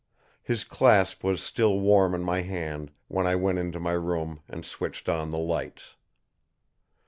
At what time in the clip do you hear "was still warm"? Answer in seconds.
1.23-2.15